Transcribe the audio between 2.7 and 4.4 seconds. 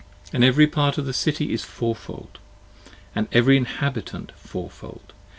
& every inhabitant,